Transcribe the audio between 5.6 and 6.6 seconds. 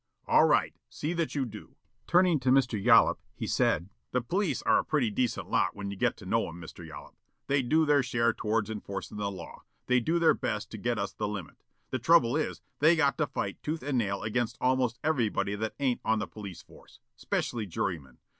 when you get to know 'em,